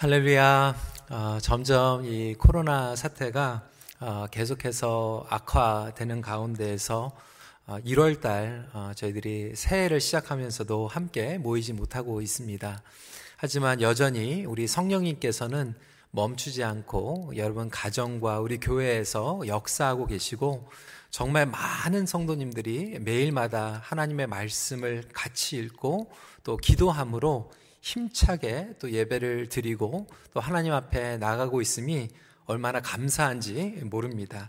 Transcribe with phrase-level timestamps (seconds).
[0.00, 0.76] 할렐루야.
[1.10, 7.10] 어, 점점 이 코로나 사태가 어, 계속해서 악화되는 가운데에서
[7.66, 12.80] 어, 1월 달 어, 저희들이 새해를 시작하면서도 함께 모이지 못하고 있습니다.
[13.38, 15.74] 하지만 여전히 우리 성령님께서는
[16.12, 20.68] 멈추지 않고 여러분 가정과 우리 교회에서 역사하고 계시고
[21.10, 26.12] 정말 많은 성도님들이 매일마다 하나님의 말씀을 같이 읽고
[26.44, 27.50] 또 기도함으로
[27.88, 32.08] 힘차게 또 예배를 드리고 또 하나님 앞에 나가고 있음이
[32.44, 34.48] 얼마나 감사한지 모릅니다.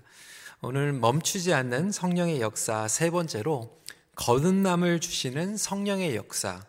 [0.61, 3.80] 오늘 멈추지 않는 성령의 역사 세 번째로
[4.16, 6.61] 거듭남을 주시는 성령의 역사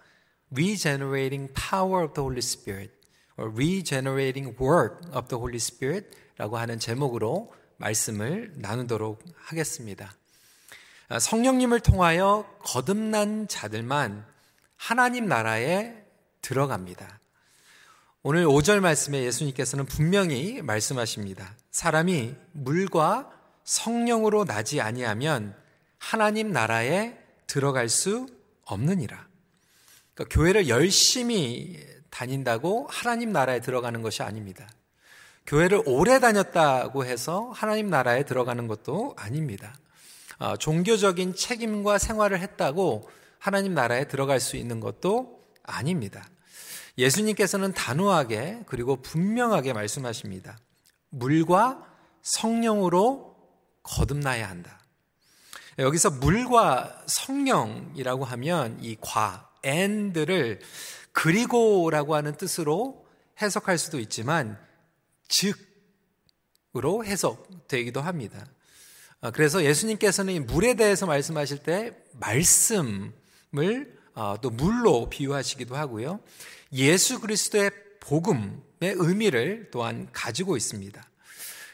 [0.52, 2.92] Regenerating Power of the Holy Spirit
[3.36, 10.12] or Regenerating Work of the Holy Spirit 라고 하는 제목으로 말씀을 나누도록 하겠습니다.
[11.18, 14.24] 성령님을 통하여 거듭난 자들만
[14.76, 15.99] 하나님 나라에
[16.42, 17.20] 들어갑니다.
[18.22, 21.56] 오늘 5절 말씀에 예수님께서는 분명히 말씀하십니다.
[21.70, 23.30] 사람이 물과
[23.64, 25.54] 성령으로 나지 아니하면
[25.98, 27.16] 하나님 나라에
[27.46, 28.26] 들어갈 수
[28.64, 29.26] 없느니라.
[30.14, 31.78] 그러니까 교회를 열심히
[32.10, 34.68] 다닌다고 하나님 나라에 들어가는 것이 아닙니다.
[35.46, 39.74] 교회를 오래 다녔다고 해서 하나님 나라에 들어가는 것도 아닙니다.
[40.38, 46.28] 어, 종교적인 책임과 생활을 했다고 하나님 나라에 들어갈 수 있는 것도 아닙니다.
[46.98, 50.58] 예수님께서는 단호하게 그리고 분명하게 말씀하십니다.
[51.10, 51.86] 물과
[52.22, 53.36] 성령으로
[53.82, 54.78] 거듭나야 한다.
[55.78, 60.60] 여기서 물과 성령이라고 하면 이 과, and를
[61.12, 63.06] 그리고라고 하는 뜻으로
[63.40, 64.58] 해석할 수도 있지만
[65.28, 68.46] 즉으로 해석되기도 합니다.
[69.32, 73.12] 그래서 예수님께서는 물에 대해서 말씀하실 때 말씀을
[73.62, 73.99] 어,
[74.40, 76.20] 또 물로 비유하시기도 하고요.
[76.72, 81.02] 예수 그리스도의 복음의 의미를 또한 가지고 있습니다.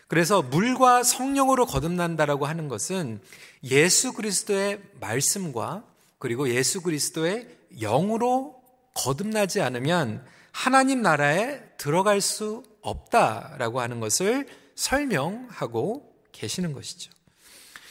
[0.09, 3.21] 그래서 물과 성령으로 거듭난다라고 하는 것은
[3.65, 5.85] 예수 그리스도의 말씀과
[6.19, 7.49] 그리고 예수 그리스도의
[7.81, 8.63] 영으로
[8.95, 17.11] 거듭나지 않으면 하나님 나라에 들어갈 수 없다라고 하는 것을 설명하고 계시는 것이죠.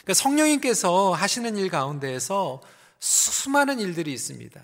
[0.02, 2.60] 그러니까 성령님께서 하시는 일 가운데에서
[2.98, 4.62] 수많은 일들이 있습니다.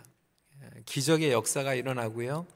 [0.86, 2.46] 기적의 역사가 일어나고요.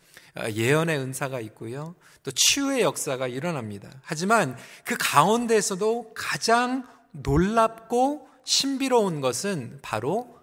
[0.53, 1.94] 예언의 은사가 있고요.
[2.22, 3.91] 또 치유의 역사가 일어납니다.
[4.03, 10.38] 하지만 그 가운데에서도 가장 놀랍고 신비로운 것은 바로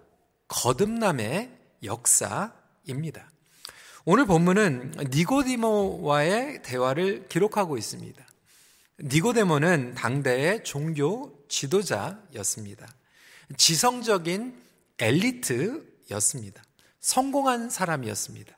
[0.48, 1.50] 거듭남의
[1.84, 3.30] 역사입니다.
[4.04, 8.24] 오늘 본문은 니고디모와의 대화를 기록하고 있습니다.
[9.00, 12.86] 니고데모는 당대의 종교 지도자였습니다.
[13.56, 14.62] 지성적인
[14.98, 16.62] 엘리트였습니다.
[17.00, 18.56] 성공한 사람이었습니다.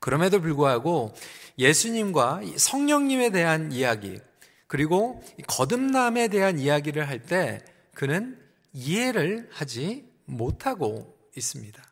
[0.00, 1.14] 그럼에도 불구하고
[1.58, 4.18] 예수님과 성령님에 대한 이야기,
[4.66, 7.64] 그리고 거듭남에 대한 이야기를 할 때
[7.94, 8.38] 그는
[8.72, 11.82] 이해를 하지 못하고 있습니다.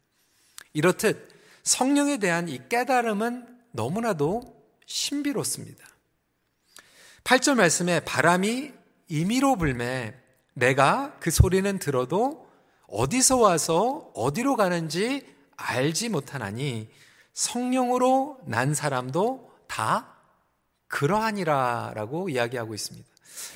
[0.72, 1.28] 이렇듯
[1.65, 4.43] 성령에 대한 이 깨달음은 너무나도
[4.87, 5.84] 신비롭습니다.
[7.25, 8.72] 8절 말씀에 바람이
[9.09, 10.15] 임의로 불매
[10.55, 12.46] 내가 그 소리는 들어도
[12.89, 15.27] 어디서 와서 어디로 가는지
[15.57, 16.89] 알지 못하나니
[17.33, 20.17] 성령으로 난 사람도 다
[20.89, 23.07] 그러하니라라고 이야기하고 있습니다.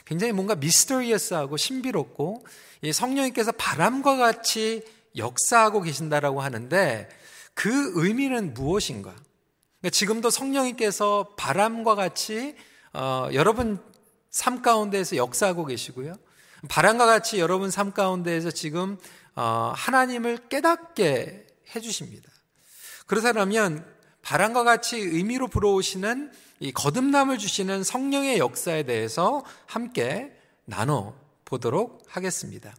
[0.05, 2.45] 굉장히 뭔가 미스터리어스하고 신비롭고
[2.93, 4.83] 성령님께서 바람과 같이
[5.17, 7.09] 역사하고 계신다라고 하는데
[7.55, 9.11] 그 의미는 무엇인가?
[9.81, 12.55] 그러니까 지금도 성령님께서 바람과 같이
[12.93, 13.79] 어, 여러분
[14.31, 16.15] 삶 가운데에서 역사하고 계시고요.
[16.69, 22.31] 바람과 같이 여러분 삶 가운데에서 지금 어, 하나님을 깨닫게 해주십니다.
[23.06, 23.84] 그렇다면
[24.23, 26.31] 바람과 같이 의미로 불어오시는
[26.61, 30.33] 이 거듭남을 주시는 성령의 역사에 대해서 함께
[30.65, 31.15] 나눠
[31.45, 32.75] 보도록 하겠습니다.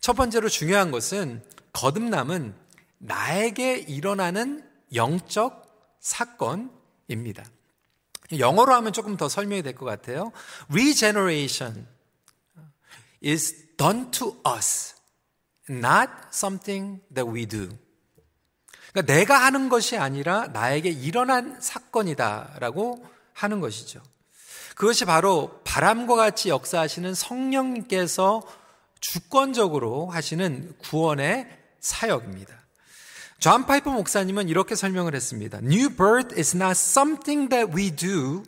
[0.00, 1.42] 첫 번째로 중요한 것은
[1.72, 2.54] 거듭남은
[2.98, 4.64] 나에게 일어나는
[4.94, 7.44] 영적 사건입니다.
[8.38, 10.30] 영어로 하면 조금 더 설명이 될 것 같아요.
[10.70, 11.86] Regeneration
[13.24, 14.94] is done to us,
[15.68, 17.68] not something that we do.
[18.92, 24.02] 그러니까 내가 하는 것이 아니라 나에게 일어난 사건이다라고 하는 것이죠.
[24.74, 28.42] 그것이 바로 바람과 같이 역사하시는 성령님께서
[29.00, 31.48] 주권적으로 하시는 구원의
[31.80, 32.54] 사역입니다.
[33.38, 35.58] 존 파이퍼 목사님은 이렇게 설명을 했습니다.
[35.58, 38.42] New birth is not something that we do,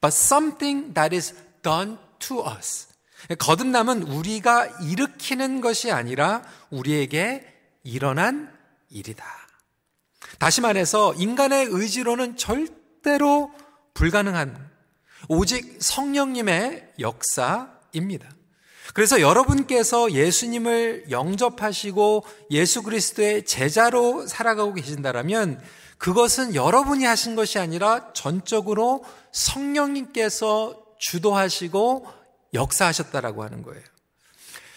[0.00, 2.88] but something that is done to us.
[3.38, 7.46] 거듭남은 우리가 일으키는 것이 아니라 우리에게
[7.82, 8.52] 일어난
[8.90, 9.24] 일이다.
[10.38, 13.52] 다시 말해서 인간의 의지로는 절대로
[13.94, 14.70] 불가능한
[15.28, 18.28] 오직 성령님의 역사입니다.
[18.92, 25.60] 그래서 여러분께서 예수님을 영접하시고 예수 그리스도의 제자로 살아가고 계신다라면
[25.98, 32.06] 그것은 여러분이 하신 것이 아니라 전적으로 성령님께서 주도하시고
[32.54, 33.82] 역사하셨다라고 하는 거예요.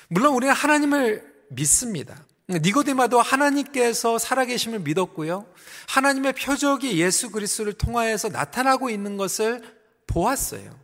[0.09, 2.25] 물론 우리는 하나님을 믿습니다.
[2.50, 5.45] 니고데마도 하나님께서 살아계심을 믿었고요.
[5.89, 9.62] 하나님의 표적이 예수 그리스도를 통하여서 나타나고 있는 것을
[10.07, 10.77] 보았어요.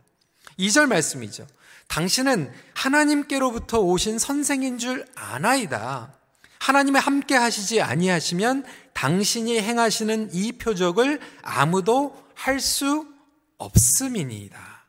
[0.58, 1.46] 2절 말씀이죠.
[1.88, 6.14] 당신은 하나님께로부터 오신 선생인 줄 아나이다.
[6.58, 8.64] 하나님의 함께 하시지 아니하시면
[8.94, 13.06] 당신이 행하시는 이 표적을 아무도 할 수
[13.58, 14.83] 없음이니이다.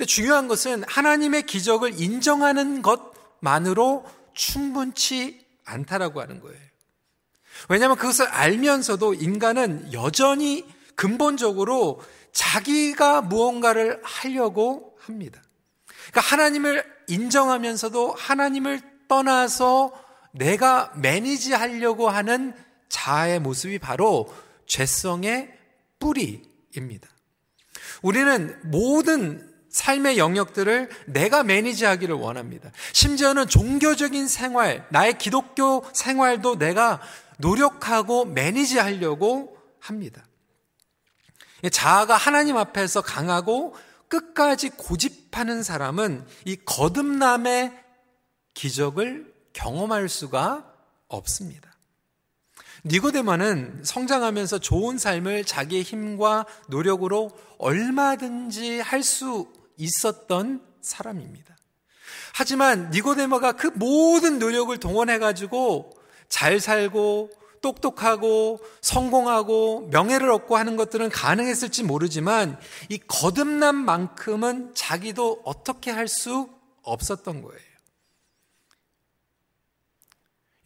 [0.00, 6.58] 근데 중요한 것은 하나님의 기적을 인정하는 것만으로 충분치 않다라고 하는 거예요.
[7.68, 10.64] 왜냐하면 그것을 알면서도 인간은 여전히
[10.94, 12.00] 근본적으로
[12.32, 15.42] 자기가 무언가를 하려고 합니다.
[16.08, 19.92] 그러니까 하나님을 인정하면서도 하나님을 떠나서
[20.32, 22.54] 내가 매니지 하려고 하는
[22.88, 25.52] 자아의 모습이 바로 죄성의
[25.98, 27.06] 뿌리입니다.
[28.00, 32.70] 우리는 모든 삶의 영역들을 내가 매니지하기를 원합니다.
[32.92, 37.00] 심지어는 종교적인 생활, 나의 기독교 생활도 내가
[37.38, 40.24] 노력하고 매니지하려고 합니다.
[41.70, 43.74] 자아가 하나님 앞에서 강하고
[44.08, 47.72] 끝까지 고집하는 사람은 이 거듭남의
[48.54, 50.66] 기적을 경험할 수가
[51.06, 51.70] 없습니다.
[52.84, 59.48] 니고데마는 성장하면서 좋은 삶을 자기의 힘과 노력으로 얼마든지 할 수
[59.80, 61.56] 있었던 사람입니다.
[62.34, 65.90] 하지만 니고데마가 그 모든 노력을 동원해 가지고
[66.28, 67.30] 잘 살고
[67.60, 76.48] 똑똑하고 성공하고 명예를 얻고 하는 것들은 가능했을지 모르지만 이 거듭남만큼은 자기도 어떻게 할 수
[76.82, 77.70] 없었던 거예요.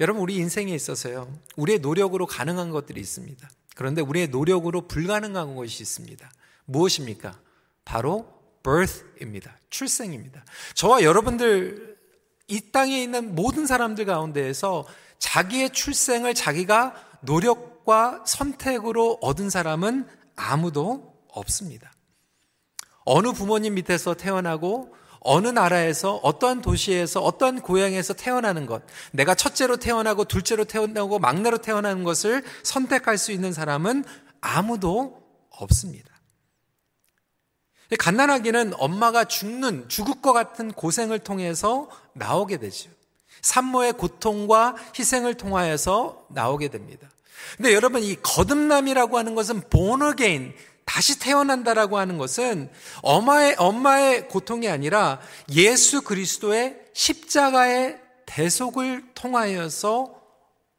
[0.01, 1.33] 여러분 우리 인생에 있어서요.
[1.57, 3.49] 우리의 노력으로 가능한 것들이 있습니다.
[3.75, 6.31] 그런데 우리의 노력으로 불가능한 것이 있습니다.
[6.67, 7.39] 무엇입니까?
[7.85, 8.34] 바로
[8.65, 9.57] birth입니다.
[9.71, 10.45] 출생입니다.
[10.75, 11.97] 저와 여러분들
[12.49, 14.87] 이 땅에 있는 모든 사람들 가운데에서
[15.19, 20.07] 자기의 출생을 자기가 노력과 선택으로 얻은 사람은
[20.37, 21.93] 아무도 없습니다.
[23.05, 28.83] 어느 부모님 밑에서 태어나고 어느 나라에서 어떠한 도시에서 어떠한 고향에서 태어나는 것,
[29.13, 34.05] 내가 첫째로 태어나고 둘째로 태어나고 막내로 태어나는 것을 선택할 수 있는 사람은
[34.43, 36.14] 아무도 없습니다.
[37.97, 42.91] 갓난아기는 엄마가 죽는, 죽을 것 같은 고생을 통해서 나오게 되죠.
[43.43, 47.09] 산모의 고통과 희생을 통하여서 나오게 됩니다.
[47.57, 49.63] 근데 여러분 이 거듭남이라고 하는 것은
[50.11, 50.55] again
[50.85, 52.71] 다시 태어난다라고 하는 것은
[53.03, 55.21] 엄마의 엄마의 고통이 아니라
[55.53, 60.24] 예수 그리스도의 십자가의 대속을 통하여서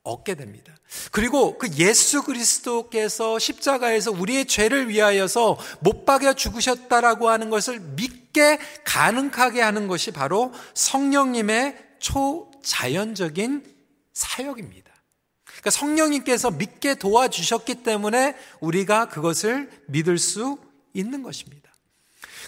[0.06, 0.74] 얻게 됩니다.
[1.12, 9.62] 그리고 그 예수 그리스도께서 십자가에서 우리의 죄를 위하여서 못 박여 죽으셨다라고 하는 것을 믿게 가능하게
[9.62, 13.66] 하는 것이 바로 성령님의 초자연적인
[14.14, 14.94] 사역입니다.
[15.44, 20.60] 그러니까 성령님께서 믿게 도와주셨기 때문에 우리가 그것을 믿을 수
[20.94, 21.65] 있는 것입니다.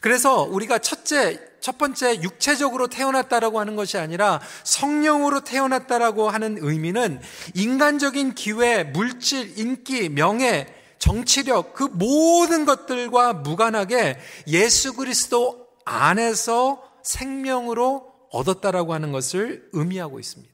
[0.01, 7.19] 그래서 우리가 첫째, 첫 번째 육체적으로 태어났다라고 하는 것이 아니라 성령으로 태어났다라고 하는 의미는
[7.55, 18.93] 인간적인 기회, 물질, 인기, 명예, 정치력 그 모든 것들과 무관하게 예수 그리스도 안에서 생명으로 얻었다라고
[18.93, 20.53] 하는 것을 의미하고 있습니다.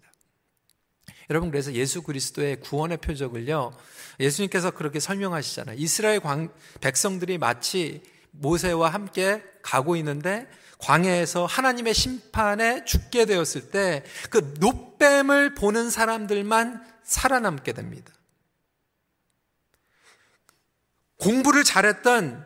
[1.30, 3.72] 여러분 그래서 예수 그리스도의 구원의 표적을요.
[4.20, 5.78] 예수님께서 그렇게 설명하시잖아요.
[5.80, 6.22] 이스라엘
[6.82, 10.48] 백성들이 마치 모세와 함께 가고 있는데
[10.80, 18.12] 광야에서 하나님의 심판에 죽게 되었을 때 그 노뱀을 보는 사람들만 살아남게 됩니다.
[21.18, 22.46] 공부를 잘했던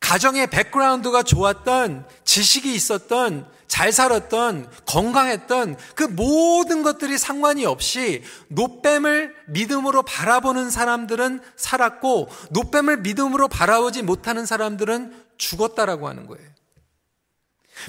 [0.00, 10.02] 가정의 백그라운드가 좋았던 지식이 있었던 잘 살았던, 건강했던 그 모든 것들이 상관이 없이 노뱀을 믿음으로
[10.02, 16.50] 바라보는 사람들은 살았고, 노뱀을 믿음으로 바라보지 못하는 사람들은 죽었다라고 하는 거예요.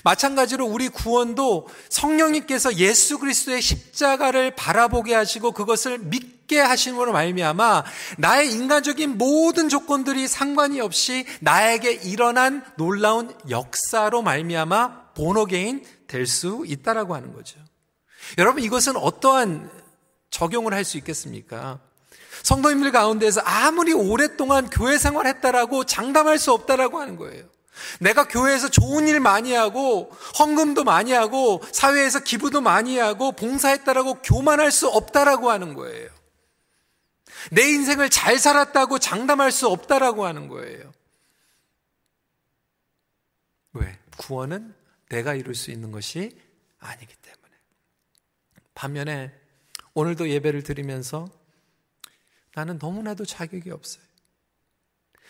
[0.03, 7.83] 마찬가지로 우리 구원도 성령님께서 예수 그리스도의 십자가를 바라보게 하시고 그것을 믿게 하심으로 말미암아
[8.17, 17.15] 나의 인간적인 모든 조건들이 상관이 없이 나에게 일어난 놀라운 역사로 말미암아 본어게인 될 수 있다라고
[17.15, 17.60] 하는 거죠.
[18.38, 19.69] 여러분 이것은 어떠한
[20.29, 21.79] 적용을 할 수 있겠습니까?
[22.43, 27.45] 성도님들 가운데서 아무리 오랫동안 교회 생활했다라고 장담할 수 없다라고 하는 거예요.
[28.00, 34.71] 내가 교회에서 좋은 일 많이 하고 헌금도 많이 하고 사회에서 기부도 많이 하고 봉사했다라고 교만할
[34.71, 36.09] 수 없다라고 하는 거예요.
[37.51, 40.91] 내 인생을 잘 살았다고 장담할 수 없다라고 하는 거예요.
[43.73, 43.97] 왜?
[44.17, 44.75] 구원은
[45.09, 46.38] 내가 이룰 수 있는 것이
[46.79, 47.53] 아니기 때문에.
[48.73, 49.33] 반면에
[49.93, 51.29] 오늘도 예배를 드리면서
[52.53, 54.03] 나는 너무나도 자격이 없어요.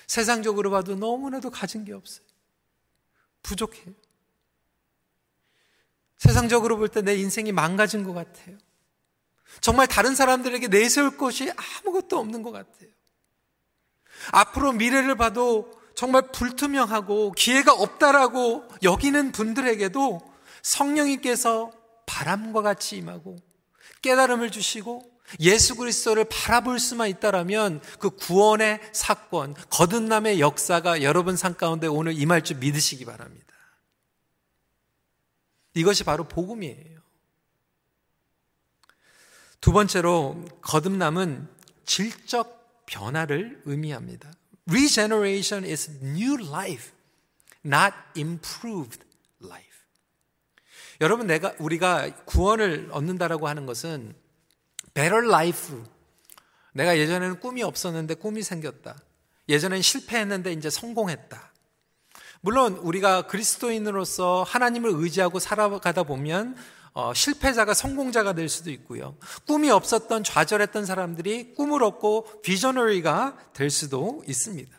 [0.08, 2.26] 세상적으로 봐도 너무나도 가진 게 없어요.
[3.44, 3.94] 부족해요.
[6.18, 8.58] 세상적으로 볼 때 내 인생이 망가진 것 같아요.
[9.60, 12.90] 정말 다른 사람들에게 내세울 것이 아무것도 없는 것 같아요.
[14.32, 20.22] 앞으로 미래를 봐도 정말 불투명하고 기회가 없다라고 여기는 분들에게도
[20.62, 21.72] 성령님께서
[22.06, 23.38] 바람과 같이 임하고
[24.02, 31.88] 깨달음을 주시고 예수 그리스도를 바라볼 수만 있다라면 그 구원의 사건, 거듭남의 역사가 여러분 삶 가운데
[31.88, 33.48] 오늘 임할 줄 믿으시기 바랍니다.
[35.74, 37.00] 이것이 바로 복음이에요.
[39.62, 41.48] 두 번째로 거듭남은
[41.86, 44.32] 질적 변화를 의미합니다.
[44.68, 46.92] Regeneration is new life,
[47.66, 49.04] not improved
[49.44, 49.68] life.
[51.00, 54.16] 여러분 내가 우리가 구원을 얻는다라고 하는 것은
[54.94, 55.76] better life.
[56.74, 58.96] 내가 예전에는 꿈이 없었는데 꿈이 생겼다.
[59.50, 61.52] 예전엔 실패했는데 이제 성공했다.
[62.42, 66.56] 물론 우리가 그리스도인으로서 하나님을 의지하고 살아가다 보면
[66.94, 69.16] 어, 실패자가 성공자가 될 수도 있고요.
[69.48, 74.78] 꿈이 없었던 좌절했던 사람들이 꿈을 얻고 비저너리가 될 수도 있습니다.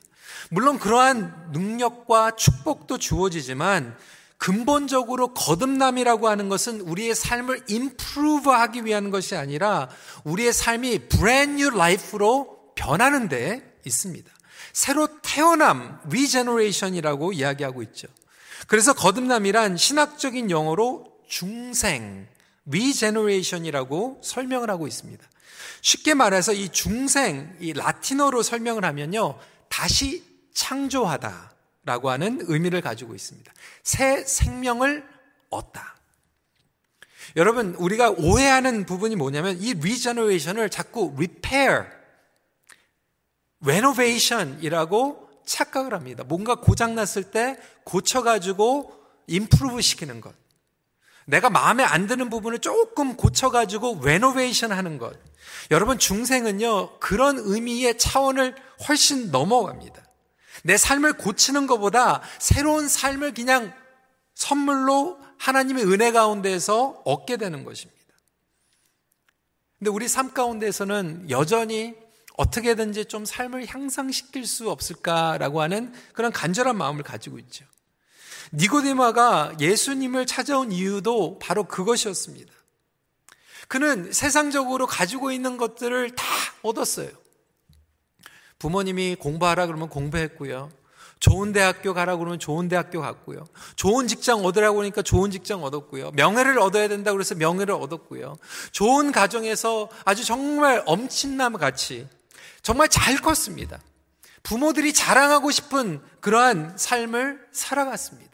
[0.51, 3.97] 물론 그러한 능력과 축복도 주어지지만
[4.43, 9.89] 근본적으로 거듭남이라고 하는 것은 우리의 삶을 임프루브 하기 위한 것이 아니라
[10.25, 14.29] 우리의 삶이 brand new life로 변하는 데 있습니다.
[14.73, 18.09] 새로 태어남, regeneration이라고 이야기하고 있죠.
[18.67, 22.27] 그래서 거듭남이란 신학적인 용어로 중생,
[22.67, 25.25] regeneration이라고 설명을 하고 있습니다.
[25.83, 29.39] 쉽게 말해서 이 중생, 이 라틴어로 설명을 하면요.
[29.69, 31.52] 다시 창조하다.
[31.85, 33.53] 라고 하는 의미를 가지고 있습니다.
[33.83, 35.07] 새 생명을
[35.51, 35.97] 얻다.
[37.37, 41.87] 여러분, 우리가 오해하는 부분이 뭐냐면 이 regeneration을 자꾸 repair,
[43.65, 46.25] renovation이라고 착각을 합니다.
[46.25, 48.93] 뭔가 고장났을 때 고쳐가지고
[49.29, 50.35] improve 시키는 것.
[51.25, 55.17] 내가 마음에 안 드는 부분을 조금 고쳐가지고 레노베이션 하는 것.
[55.71, 58.55] 여러분, 중생은요, 그런 의미의 차원을
[58.89, 60.03] 훨씬 넘어갑니다.
[60.63, 63.73] 내 삶을 고치는 것보다 새로운 삶을 그냥
[64.35, 68.01] 선물로 하나님의 은혜 가운데에서 얻게 되는 것입니다.
[69.79, 71.95] 근데 우리 삶 가운데에서는 여전히
[72.37, 77.65] 어떻게든지 좀 삶을 향상시킬 수 없을까라고 하는 그런 간절한 마음을 가지고 있죠.
[78.53, 82.53] 니고데마가 예수님을 찾아온 이유도 바로 그것이었습니다.
[83.69, 86.25] 그는 세상적으로 가지고 있는 것들을 다
[86.63, 87.11] 얻었어요.
[88.63, 90.71] 부모님이 공부하라 그러면 공부했고요.
[91.19, 93.45] 좋은 대학교 가라 그러면 좋은 대학교 갔고요.
[93.75, 96.13] 좋은 직장 얻으라고 하니까 좋은 직장 얻었고요.
[96.13, 98.37] 명예를 얻어야 된다고 그래서 명예를 얻었고요.
[98.71, 102.07] 좋은 가정에서 아주 정말 엄친남 같이
[102.63, 103.81] 정말 잘 컸습니다.
[104.45, 108.31] 부모들이 자랑하고 싶은 그러한 삶을 살아갔습니다.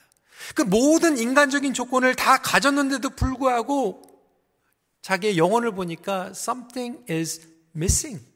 [0.54, 4.02] 그 모든 인간적인 조건을 다 가졌는데도 불구하고
[5.00, 8.27] 자기의 영혼을 보니까 something is missing.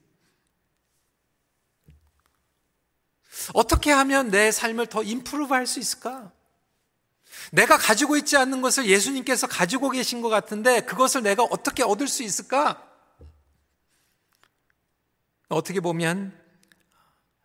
[3.55, 6.33] 어떻게 하면 내 삶을 더 임프루브 할 수 있을까?
[7.51, 12.23] 내가 가지고 있지 않는 것을 예수님께서 가지고 계신 것 같은데 그것을 내가 어떻게 얻을 수
[12.23, 12.89] 있을까?
[15.49, 16.39] 어떻게 보면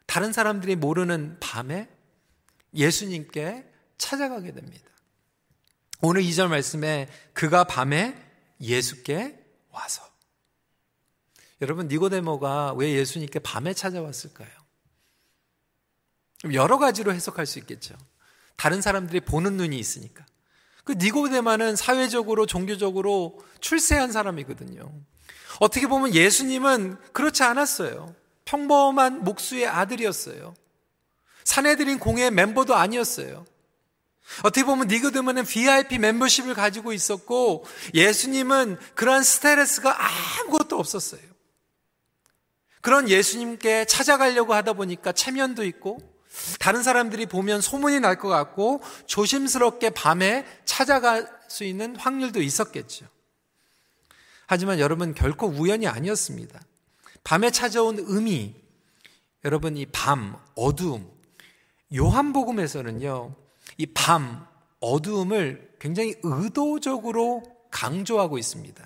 [0.06, 1.90] 다른 사람들이 모르는 밤에
[2.74, 4.88] 예수님께 찾아가게 됩니다.
[6.02, 8.16] 오늘 2절 말씀에 그가 밤에
[8.62, 10.08] 예수께 와서
[11.62, 14.50] 여러분 니고데모가 왜 예수님께 밤에 찾아왔을까요?
[16.54, 17.96] 여러 가지로 해석할 수 있겠죠.
[18.56, 20.26] 다른 사람들이 보는 눈이 있으니까.
[20.84, 24.92] 그 니고데마는 사회적으로 종교적으로 출세한 사람이거든요.
[25.60, 28.16] 어떻게 보면 예수님은 그렇지 않았어요.
[28.46, 30.54] 평범한 목수의 아들이었어요.
[31.44, 33.46] 사내들인 공의 멤버도 아니었어요.
[34.44, 41.22] 어떻게 보면 니고데모는 VIP 멤버십을 가지고 있었고 예수님은 그러한 스테레스가 아무것도 없었어요.
[42.82, 46.17] 그런 예수님께 찾아가려고 하다 보니까 체면도 있고
[46.60, 53.06] 다른 사람들이 보면 소문이 날 것 같고 조심스럽게 밤에 찾아갈 수 있는 확률도 있었겠죠.
[54.48, 56.60] 하지만 여러분 결코 우연이 아니었습니다.
[57.24, 58.56] 밤에 찾아온 의미,
[59.46, 61.12] 여러분 이 밤, 어두움,
[61.96, 63.36] 요한복음에서는요,
[63.78, 64.48] 이 밤,
[64.80, 68.86] 어두움을 굉장히 의도적으로 강조하고 있습니다.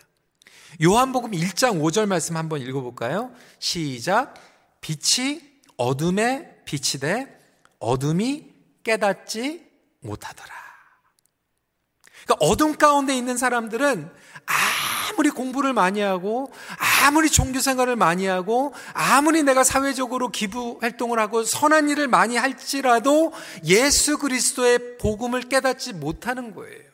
[0.84, 3.32] 요한복음 1장 5절 말씀 한번 읽어볼까요?
[3.60, 4.34] 시작.
[4.82, 5.42] 빛이
[5.78, 7.41] 어둠에 빛이 돼
[7.82, 8.46] 어둠이
[8.84, 9.68] 깨닫지
[10.00, 10.50] 못하더라.
[12.24, 14.10] 그러니까 어둠 가운데 있는 사람들은
[15.12, 16.52] 아무리 공부를 많이 하고
[17.04, 23.34] 아무리 종교 생활을 많이 하고 아무리 내가 사회적으로 기부 활동을 하고 선한 일을 많이 할지라도
[23.66, 26.92] 예수 그리스도의 복음을 깨닫지 못하는 거예요.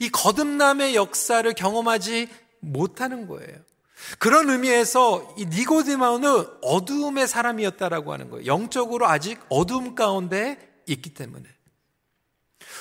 [0.00, 2.28] 이 거듭남의 역사를 경험하지
[2.60, 3.56] 못하는 거예요.
[4.18, 8.46] 그런 의미에서 이 니고디마는 어두움의 사람이었다라고 하는 거예요.
[8.46, 11.44] 영적으로 아직 어두움 가운데 있기 때문에.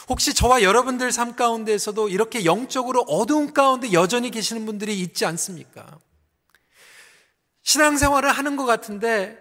[0.08, 5.86] 혹시 저와 여러분들 삶 가운데에서도 이렇게 영적으로 어두운 가운데 여전히 계시는 분들이 있지 않습니까?
[7.64, 9.40] 신앙생활을 하는 것 같은데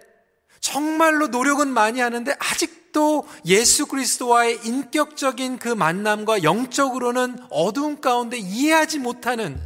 [0.59, 9.61] 정말로 노력은 많이 하는데 아직도 예수 그리스도와의 인격적인 그 만남과 영적으로는 어두운 가운데 이해하지 못하는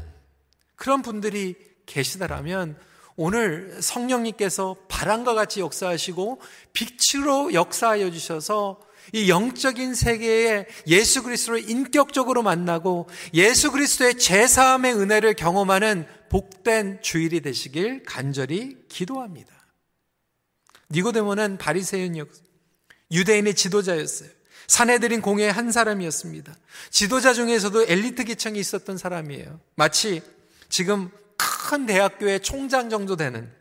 [0.75, 1.55] 그런 분들이
[1.89, 2.77] 계시다라면
[3.15, 6.39] 오늘 성령님께서 바람과 같이 역사하시고
[6.71, 8.79] 빛으로 역사하여 주셔서
[9.11, 18.03] 이 영적인 세계에 예수 그리스도를 인격적으로 만나고 예수 그리스도의 제사함의 은혜를 경험하는 복된 주일이 되시길
[18.03, 19.51] 간절히 기도합니다.
[20.91, 22.27] 니고데모는 바리새인이었
[23.11, 24.29] 유대인의 지도자였어요.
[24.67, 26.55] 사내들인 공회의 한 사람이었습니다.
[26.91, 29.59] 지도자 중에서도 엘리트 기층이 있었던 사람이에요.
[29.75, 30.21] 마치
[30.69, 33.51] 지금 큰 대학교의 총장 정도 되는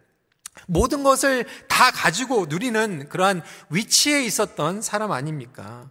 [0.67, 5.91] 모든 것을 다 가지고 누리는 그러한 위치에 있었던 사람 아닙니까?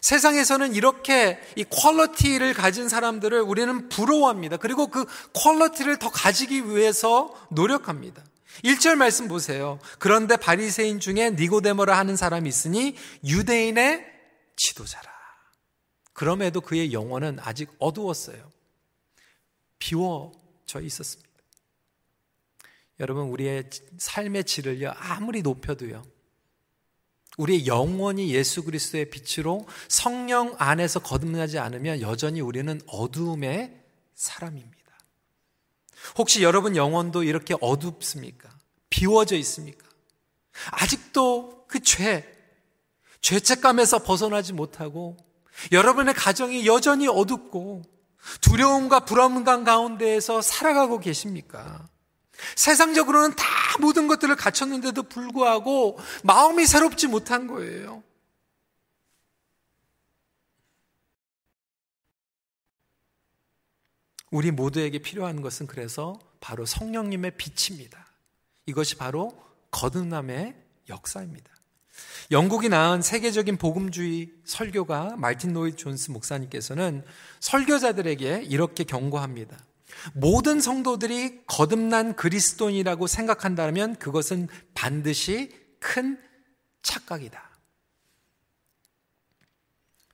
[0.00, 4.56] 세상에서는 이렇게 이 퀄러티를 가진 사람들을 우리는 부러워합니다.
[4.56, 8.22] 그리고 그 퀄러티를 더 가지기 위해서 노력합니다.
[8.64, 9.78] 1절 말씀 보세요.
[9.98, 14.06] 그런데 바리새인 중에 니고데모라 하는 사람이 있으니 유대인의
[14.56, 15.10] 지도자라.
[16.12, 18.55] 그럼에도 그의 영혼은 아직 어두웠어요.
[19.86, 21.30] 비워져 있었습니다.
[22.98, 26.02] 여러분, 우리의 삶의 질을요, 아무리 높여도요,
[27.36, 33.80] 우리의 영혼이 예수 그리스도의 빛으로 성령 안에서 거듭나지 않으면 여전히 우리는 어두움의
[34.14, 34.76] 사람입니다.
[36.18, 38.48] 혹시 여러분 영혼도 이렇게 어둡습니까?
[38.90, 39.86] 비워져 있습니까?
[40.72, 42.24] 아직도 그 죄,
[43.20, 45.16] 죄책감에서 벗어나지 못하고
[45.70, 47.95] 여러분의 가정이 여전히 어둡고
[48.40, 51.88] 두려움과 불안감 가운데에서 살아가고 계십니까?
[52.54, 53.44] 세상적으로는 다
[53.80, 58.02] 모든 것들을 갖췄는데도 불구하고 마음이 새롭지 못한 거예요.
[64.30, 68.06] 우리 모두에게 필요한 것은 그래서 바로 성령님의 빛입니다.
[68.66, 69.32] 이것이 바로
[69.70, 70.54] 거듭남의
[70.88, 71.55] 역사입니다.
[72.30, 77.04] 영국이 낳은 세계적인 복음주의 설교가 말틴 노이 존스 목사님께서는
[77.40, 79.56] 설교자들에게 이렇게 경고합니다.
[80.12, 86.18] 모든 성도들이 거듭난 그리스도인이라고 생각한다면 그것은 반드시 큰
[86.82, 87.46] 착각이다.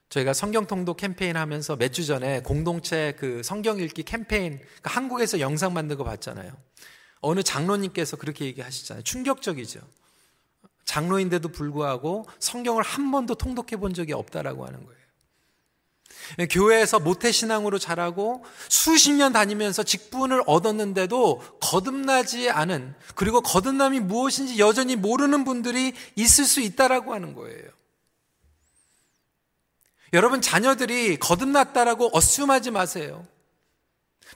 [0.09, 5.39] 저희가 성경 통독 캠페인 하면서 몇 주 전에 공동체 그 성경 읽기 캠페인 그 한국에서
[5.39, 6.55] 영상 만든 거 봤잖아요.
[7.21, 9.03] 어느 장로님께서 그렇게 얘기하시잖아요.
[9.03, 9.81] 충격적이죠.
[10.85, 15.03] 장로인데도 불구하고 성경을 한 번도 통독해 본 적이 없다라고 하는 거예요.
[16.49, 25.43] 교회에서 모태신앙으로 자라고 수십 년 다니면서 직분을 얻었는데도 거듭나지 않은 그리고 거듭남이 무엇인지 여전히 모르는
[25.43, 27.69] 분들이 있을 수 있다라고 하는 거예요.
[30.13, 33.25] 여러분 자녀들이 거듭났다라고 어스움하지 마세요.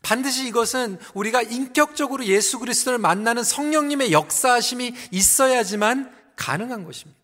[0.01, 7.19] 반드시 이것은 우리가 인격적으로 예수 그리스도를 만나는 성령님의 역사하심이 있어야지만 가능한 것입니다.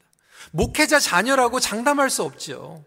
[0.51, 2.83] 목회자 자녀라고 장담할 수 없지요.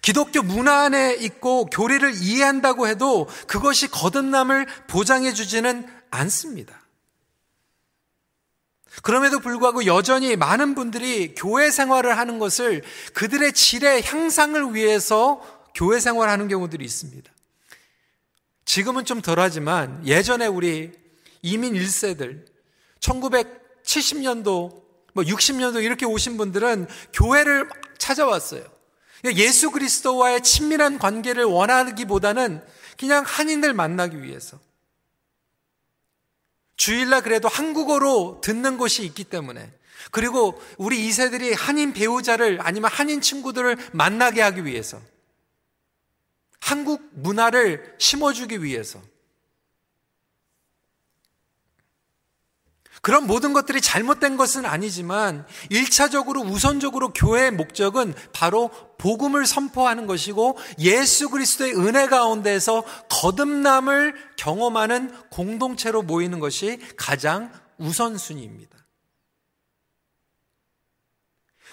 [0.00, 6.80] 기독교 문화 안에 있고 교리를 이해한다고 해도 그것이 거듭남을 보장해 주지는 않습니다.
[9.02, 15.42] 그럼에도 불구하고 여전히 많은 분들이 교회 생활을 하는 것을 그들의 질의 향상을 위해서
[15.74, 17.30] 교회 생활을 하는 경우들이 있습니다.
[18.64, 20.92] 지금은 좀 덜하지만 예전에 우리
[21.42, 22.46] 이민 1세들
[23.84, 27.68] 1970년도 뭐 60년도 이렇게 오신 분들은 교회를
[27.98, 28.64] 찾아왔어요.
[29.36, 32.62] 예수 그리스도와의 친밀한 관계를 원하기보다는
[32.98, 34.58] 그냥 한인들 만나기 위해서.
[36.76, 39.72] 주일날 그래도 한국어로 듣는 곳이 있기 때문에.
[40.10, 45.00] 그리고 우리 2세들이 한인 배우자를 아니면 한인 친구들을 만나게 하기 위해서.
[46.60, 49.00] 한국 문화를 심어주기 위해서.
[53.04, 61.28] 그런 모든 것들이 잘못된 것은 아니지만 1차적으로 우선적으로 교회의 목적은 바로 복음을 선포하는 것이고 예수
[61.28, 68.83] 그리스도의 은혜 가운데에서 거듭남을 경험하는 공동체로 모이는 것이 가장 우선순위입니다.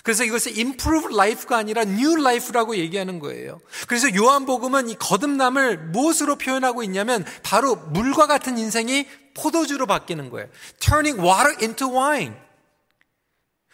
[0.04, 3.62] 그래서 이것을 improve life가 아니라 new life라고 얘기하는 거예요.
[3.88, 10.50] 그래서 요한복음은 이 거듭남을 무엇으로 표현하고 있냐면 바로 물과 같은 인생이 포도주로 바뀌는 거예요.
[10.80, 12.36] turning water into wine.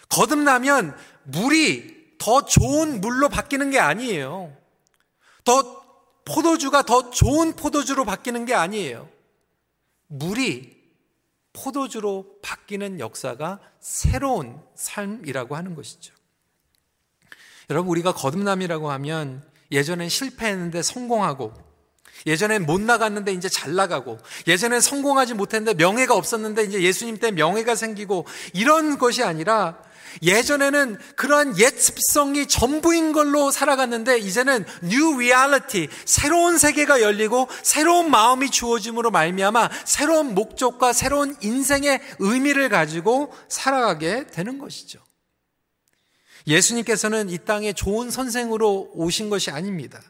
[0.10, 4.56] 거듭나면 물이 더 좋은 물로 바뀌는 게 아니에요.
[5.44, 5.86] 더
[6.26, 9.10] 포도주가 더 좋은 포도주로 바뀌는 게 아니에요.
[10.08, 10.76] 물이
[11.54, 16.17] 포도주로 바뀌는 역사가 새로운 삶이라고 하는 것이죠.
[17.70, 21.54] 여러분, 우리가 거듭남이라고 하면 예전엔 실패했는데 성공하고,
[22.26, 27.76] 예전엔 못 나갔는데 이제 잘 나가고, 예전엔 성공하지 못했는데 명예가 없었는데 이제 예수님 때 명예가
[27.76, 29.78] 생기고, 이런 것이 아니라
[30.24, 38.50] 예전에는 그러한 옛 습성이 전부인 걸로 살아갔는데 이제는 new reality, 새로운 세계가 열리고 새로운 마음이
[38.50, 45.07] 주어짐으로 말미암아 새로운 목적과 새로운 인생의 의미를 가지고 살아가게 되는 것이죠.
[46.48, 50.02] 예수님께서는 이 땅에 좋은 선생으로 오신 것이 아닙니다.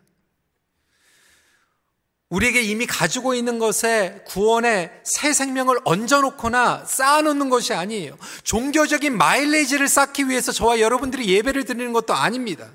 [2.29, 8.17] 우리에게 이미 가지고 있는 것에 구원의 새 생명을 얹어놓거나 쌓아놓는 것이 아니에요.
[8.43, 12.69] 종교적인 마일레이지를 쌓기 위해서 저와 여러분들이 예배를 드리는 것도 아닙니다.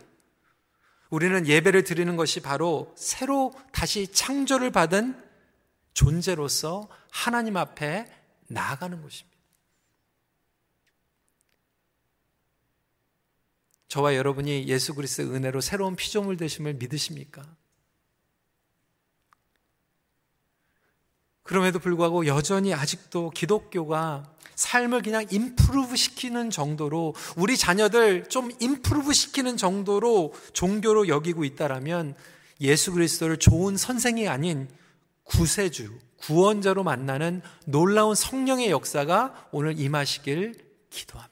[1.11, 5.22] 우리는 예배를 드리는 것이 바로 새로 다시 창조를 받은
[5.92, 8.07] 존재로서 하나님 앞에
[8.48, 9.32] 나아가는 것입니다.
[13.93, 17.43] 저와 여러분이 예수 그리스도의 은혜로 새로운 피조물 되심을 믿으십니까?
[21.43, 29.59] 그럼에도 불구하고 여전히 아직도 기독교가 삶을 그냥 임프루브 시키는 정도로 우리 자녀들 좀 임프루브 시키는
[29.59, 32.15] 정도로 종교로 여기고 있다라면
[32.63, 34.71] 예수 그리스도를 좋은 선생이 아닌
[35.25, 40.55] 구세주, 구원자로 만나는 놀라운 성령의 역사가 오늘 임하시길
[40.89, 41.32] 기도합니다.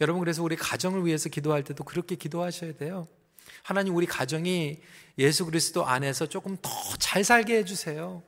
[0.00, 3.06] 여러분 그래서 우리 가정을 위해서 기도할 때도 그렇게 기도하셔야 돼요.
[3.62, 4.78] 하나님 우리 가정이
[5.18, 8.22] 예수 그리스도 안에서 조금 더 잘 살게 해주세요.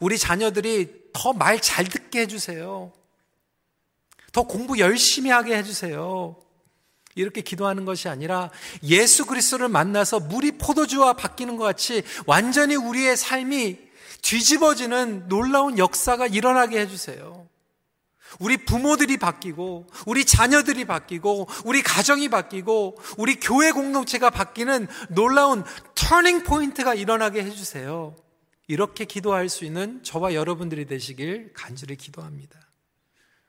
[0.00, 2.92] 우리 자녀들이 더 말 잘 듣게 해주세요.
[4.32, 6.36] 더 공부 열심히 하게 해주세요.
[7.14, 8.50] 이렇게 기도하는 것이 아니라
[8.82, 13.78] 예수 그리스도를 만나서 물이 포도주와 바뀌는 것 같이 완전히 우리의 삶이
[14.22, 17.46] 뒤집어지는 놀라운 역사가 일어나게 해주세요.
[18.40, 26.42] 우리 부모들이 바뀌고, 우리 자녀들이 바뀌고, 우리 가정이 바뀌고, 우리 교회 공동체가 바뀌는 놀라운 turning
[26.44, 28.16] point가 일어나게 해주세요.
[28.68, 32.58] 이렇게 기도할 수 있는 저와 여러분들이 되시길 간절히 기도합니다.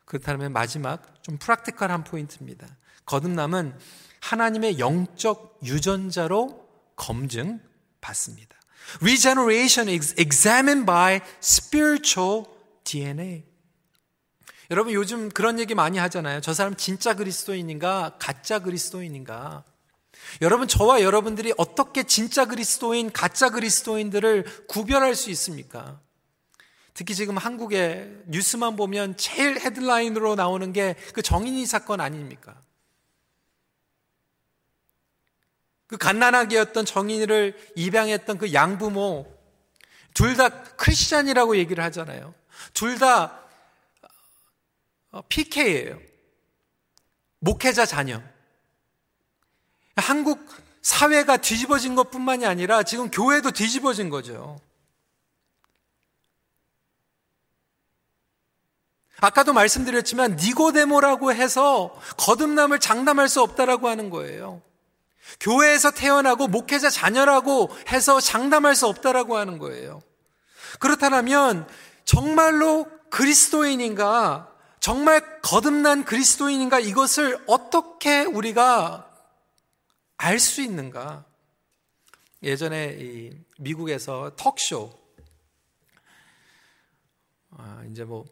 [0.06, 2.67] 그렇다면 마지막 좀 practical한 포인트입니다.
[3.06, 3.78] 거듭남은
[4.19, 8.58] 하나님의 영적 유전자로 검증받습니다.
[9.02, 12.46] Regeneration is examined by spiritual
[12.84, 13.46] DNA.
[14.71, 16.41] 여러분 요즘 그런 얘기 많이 하잖아요.
[16.41, 19.63] 저 사람 진짜 그리스도인인가, 가짜 그리스도인인가.
[20.41, 25.99] 여러분 저와 여러분들이 어떻게 진짜 그리스도인, 가짜 그리스도인들을 구별할 수 있습니까?
[26.93, 32.56] 특히 지금 한국의 뉴스만 보면 제일 헤드라인으로 나오는 게 그 정인이 사건 아닙니까?
[35.88, 39.32] 그 갓난아기였던 정인이를 입양했던 그 양부모
[40.13, 42.34] 둘 다 크리스찬이라고 얘기를 하잖아요.
[42.73, 43.42] 둘다 어,
[45.21, 45.99] PK예요.
[47.39, 48.21] 목회자 자녀.
[49.95, 50.45] 한국
[50.82, 54.60] 사회가 뒤집어진 것 뿐만이 아니라 지금 교회도 뒤집어진 거죠.
[59.19, 64.62] 아까도 말씀드렸지만 니고데모라고 해서 거듭남을 장담할 수 없다라고 하는 거예요.
[65.39, 70.02] 교회에서 태어나고 목회자 자녀라고 해서 장담할 수 없다라고 하는 거예요.
[70.80, 71.67] 그렇다면
[72.04, 74.53] 정말로 그리스도인인가
[74.84, 79.10] 정말 거듭난 그리스도인인가 이것을 어떻게 우리가
[80.17, 81.24] 알 수 있는가?
[82.41, 84.91] 예전에 미국에서 턱쇼,
[87.52, 88.26] 아, 이제 뭐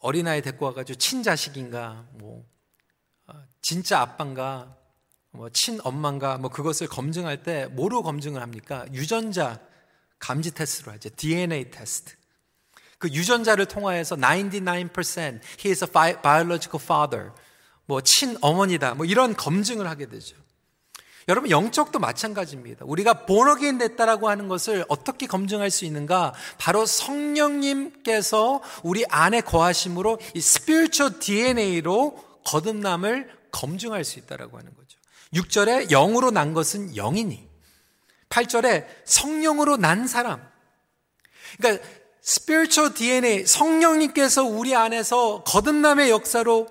[0.00, 2.44] 어린아이 데리고 와가지고 친자식인가, 뭐
[3.28, 4.76] 아, 진짜 아빠인가,
[5.30, 8.84] 뭐 친엄마인가, 뭐 그것을 검증할 때 뭐로 검증을 합니까?
[8.92, 9.60] 유전자
[10.18, 11.08] 감지 테스트로 하죠.
[11.14, 12.19] DNA 테스트.
[13.00, 15.90] 그 유전자를 통하여서 99% he is a
[16.22, 17.32] biological father.
[17.86, 18.94] 뭐 친어머니다.
[18.94, 20.36] 뭐 이런 검증을 하게 되죠.
[21.26, 22.84] 여러분 영적도 마찬가지입니다.
[22.86, 26.34] 우리가 born again 됐다라고 하는 것을 어떻게 검증할 수 있는가?
[26.58, 34.98] 바로 성령님께서 우리 안에 거하심으로 이 spiritual DNA로 거듭남을 검증할 수 있다라고 하는 거죠.
[35.32, 37.48] 6절에 영으로 난 것은 영이니
[38.28, 40.46] 8절에 성령으로 난 사람.
[41.58, 41.84] 그러니까
[42.30, 46.68] spiritual DNA 성령님께서 우리 안에서 거듭남의 역사로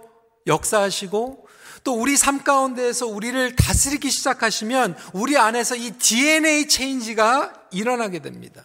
[0.48, 1.50] 역사하시고
[1.84, 8.64] 또 우리 삶 가운데에서 우리를 다스리기 시작하시면 우리 안에서 이 DNA change가 일어나게 됩니다.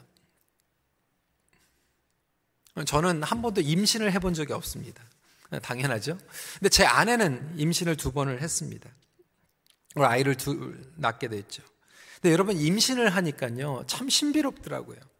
[2.86, 5.02] 저는 한 번도 임신을 해본 적이 없습니다.
[5.62, 6.16] 당연하죠.
[6.60, 8.88] 근데 제 아내는 임신을 두 번을 했습니다.
[9.96, 11.64] 아이를 두, 낳게 됐죠.
[12.20, 15.13] 근데 여러분 임신을 하니까요, 참 신비롭더라고요.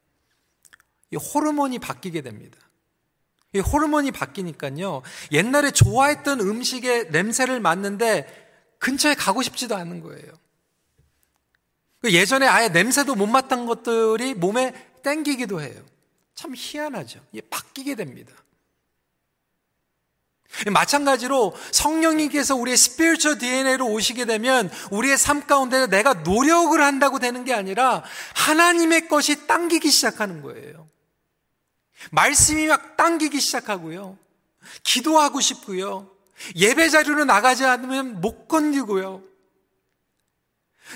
[1.15, 2.59] 이 호르몬이 바뀌게 됩니다.
[3.53, 5.03] 이 호르몬이 바뀌니까요.
[5.31, 8.27] 옛날에 좋아했던 음식의 냄새를 맡는데
[8.81, 10.33] 근처에 가고 싶지도 않은 거예요.
[12.03, 14.75] 그 예전에 아예 냄새도 못 맡던 것들이 몸에
[15.05, 15.81] 땡기기도 해요.
[16.35, 17.21] 참 희한하죠.
[17.33, 18.35] 이게 바뀌게 됩니다.
[20.71, 27.55] 마찬가지로 성령님께서 우리의 스피리처 DNA로 오시게 되면 우리의 삶 가운데 내가 노력을 한다고 되는 게
[27.55, 28.03] 아니라
[28.35, 30.89] 하나님의 것이 당기기 시작하는 거예요.
[32.11, 34.19] 말씀이 막 당기기 시작하고요.
[34.83, 36.11] 기도하고 싶고요.
[36.57, 39.23] 예배 자리로 나가지 않으면 못 건디고요.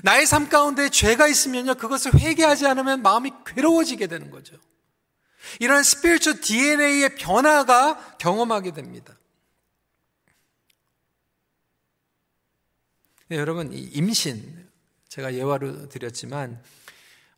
[0.02, 1.74] 나의 삶 가운데 죄가 있으면요.
[1.74, 4.56] 그것을 회개하지 않으면 마음이 괴로워지게 되는 거죠.
[5.60, 9.16] 이런 스피리처 DNA의 변화가 경험하게 됩니다.
[13.28, 14.68] 네, 여러분, 임신,
[15.08, 16.62] 제가 예화로 드렸지만,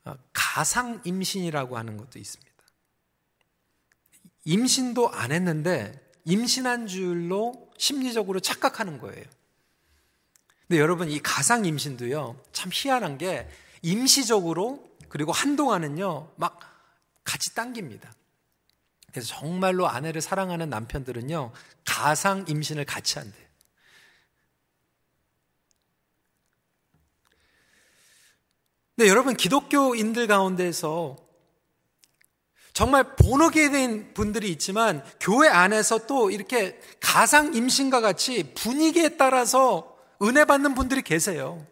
[0.04, 2.49] 어, 가상 임신이라고 하는 것도 있습니다.
[4.44, 5.92] 임신도 안 했는데
[6.24, 9.24] 임신한 줄로 심리적으로 착각하는 거예요.
[10.66, 13.48] 근데 여러분 이 가상 임신도요 참 희한한 게
[13.82, 16.60] 임시적으로 그리고 한동안은요 막
[17.24, 18.12] 같이 당깁니다.
[19.10, 21.52] 그래서 정말로 아내를 사랑하는 남편들은요
[21.84, 23.50] 가상 임신을 같이 한대요.
[28.94, 31.16] 근데 여러분 기독교인들 가운데서
[32.80, 40.46] 정말 본어게 된 분들이 있지만 교회 안에서 또 이렇게 가상 임신과 같이 분위기에 따라서 은혜
[40.46, 41.62] 받는 분들이 계세요.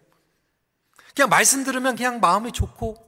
[1.16, 2.98] 그냥 말씀 들으면 그냥 마음이 좋고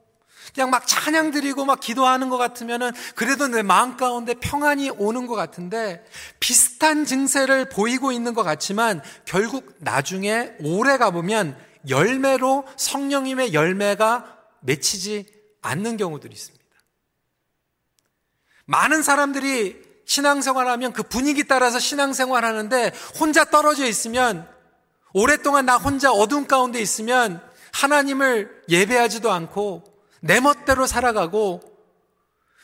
[0.54, 5.34] 그냥 막 찬양 드리고 막 기도하는 것 같으면은 그래도 내 마음 가운데 평안이 오는 것
[5.34, 6.02] 같은데
[6.40, 11.54] 비슷한 증세를 보이고 있는 것 같지만 결국 나중에 오래 가보면
[11.86, 15.26] 열매로 성령님의 열매가 맺히지
[15.60, 16.59] 않는 경우들이 있습니다.
[18.70, 24.48] 많은 사람들이 신앙생활 하면 그 분위기 따라서 신앙생활 하는데 혼자 떨어져 있으면
[25.12, 29.82] 오랫동안 나 혼자 어둠 가운데 있으면 하나님을 예배하지도 않고
[30.20, 31.60] 내 멋대로 살아가고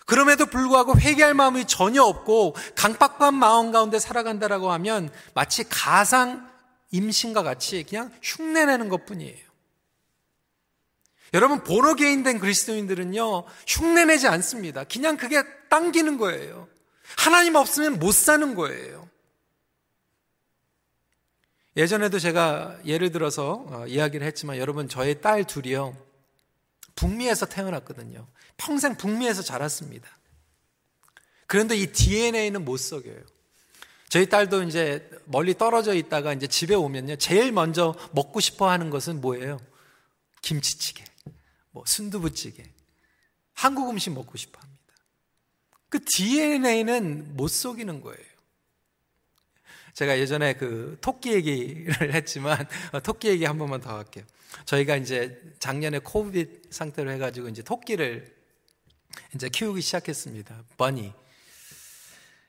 [0.07, 6.49] 그럼에도 불구하고 회개할 마음이 전혀 없고 강박한 마음 가운데 살아간다라고 하면 마치 가상
[6.93, 9.46] 임신과 같이 그냥 흉내내는 것 뿐이에요.
[11.37, 14.85] 여러분, 본어게인 된 그리스도인들은요, 흉내내지 않습니다.
[14.85, 16.67] 그냥 그게 당기는 거예요.
[17.19, 19.07] 하나님 없으면 못 사는 거예요.
[21.77, 25.95] 예전에도 제가 예를 들어서 어, 이야기를 했지만 여러분, 저의 딸 둘이요,
[26.95, 28.27] 북미에서 태어났거든요.
[28.57, 30.09] 평생 북미에서 자랐습니다.
[31.47, 33.21] 그런데 이 DNA는 못 속여요.
[34.09, 37.17] 저희 딸도 이제 멀리 떨어져 있다가 이제 집에 오면요.
[37.17, 39.61] 제일 먼저 먹고 싶어 하는 것은 뭐예요?
[40.41, 41.05] 김치찌개.
[41.77, 42.65] 뭐 순두부찌개,
[43.53, 44.95] 한국 음식 먹고 싶어 합니다.
[45.91, 48.25] 그 DNA는 못 속이는 거예요.
[49.93, 54.25] 제가 예전에 그 토끼 얘기를 했지만 어, 토끼 얘기 한 번만 더 할게요.
[54.65, 58.35] 저희가 이제 작년에 코비드 상태로 해가지고 이제 토끼를
[59.35, 60.65] 이제 키우기 시작했습니다.
[60.79, 61.13] 버니.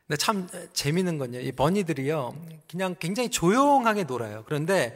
[0.07, 1.41] 근데 참 재미있는 건요.
[1.41, 2.45] 이 버니들이요.
[2.71, 4.45] 그냥 굉장히 조용하게 놀아요.
[4.45, 4.95] 그런데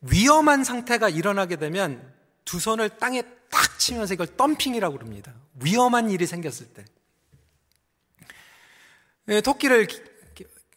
[0.00, 2.13] 위험한 상태가 일어나게 되면
[2.44, 5.34] 두 손을 땅에 딱 치면서 이걸 덤핑이라고 그럽니다.
[5.62, 6.84] 위험한 일이 생겼을 때.
[9.28, 9.88] 예, 토끼를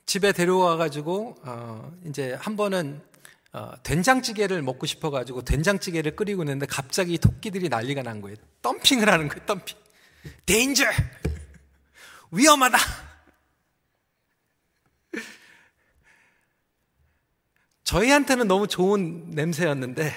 [0.05, 3.01] 집에 데려와가지고, 어, 이제 한 번은,
[3.51, 8.37] 어, 된장찌개를 먹고 싶어가지고 된장찌개를 끓이고 있는데 갑자기 토끼들이 난리가 난 거예요.
[8.61, 9.77] 덤핑을 하는 거예요, 덤핑.
[10.45, 10.85] 데인저!
[12.31, 12.77] 위험하다!
[17.83, 20.13] 저희한테는 너무 좋은 냄새였는데,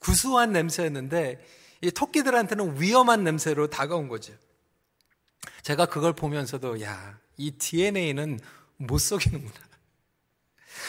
[0.00, 1.46] 구수한 냄새였는데
[1.82, 4.32] 이 토끼들한테는 위험한 냄새로 다가온 거죠.
[5.62, 8.40] 제가 그걸 보면서도 야, 이 DNA는
[8.76, 9.70] 못 속이는구나.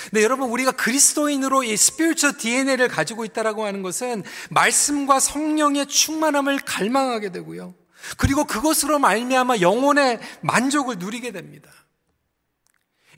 [0.09, 7.31] 근데 여러분 우리가 그리스도인으로 이 스피리처 DNA를 가지고 있다라고 하는 것은 말씀과 성령의 충만함을 갈망하게
[7.31, 7.75] 되고요.
[8.17, 11.69] 그리고 그것으로 말미암아 영혼의 만족을 누리게 됩니다.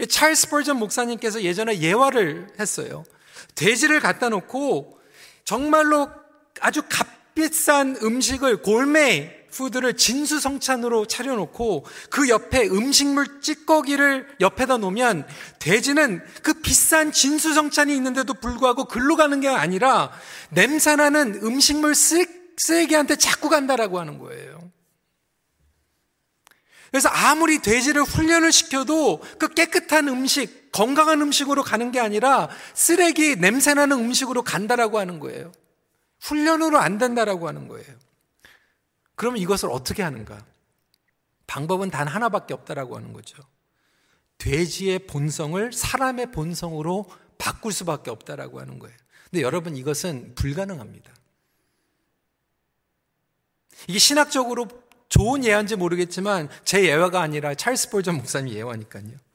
[0.09, 3.03] 찰스 버전 목사님께서 예전에 예화를 했어요.
[3.55, 4.99] 돼지를 갖다 놓고
[5.43, 6.09] 정말로
[6.61, 15.27] 아주 값비싼 음식을 골메 푸드를 진수성찬으로 차려놓고 그 옆에 음식물 찌꺼기를 옆에다 놓으면
[15.59, 20.11] 돼지는 그 비싼 진수성찬이 있는데도 불구하고 글로 가는 게 아니라
[20.49, 24.71] 냄새나는 음식물 쓰레기한테 자꾸 간다라고 하는 거예요.
[26.89, 33.97] 그래서 아무리 돼지를 훈련을 시켜도 그 깨끗한 음식, 건강한 음식으로 가는 게 아니라 쓰레기, 냄새나는
[33.97, 35.51] 음식으로 간다라고 하는 거예요.
[36.19, 37.85] 훈련으로 안 된다라고 하는 거예요.
[39.15, 40.43] 그러면 이것을 어떻게 하는가?
[41.47, 43.41] 방법은 단 하나밖에 없다라고 하는 거죠.
[44.39, 48.95] 돼지의 본성을 사람의 본성으로 바꿀 수밖에 없다라고 하는 거예요.
[49.29, 51.13] 근데 여러분 이것은 불가능합니다.
[53.87, 54.67] 이게 신학적으로
[55.09, 59.32] 좋은 예화인지 모르겠지만 제 예화가 아니라 찰스 볼전 목사님 예화니까요.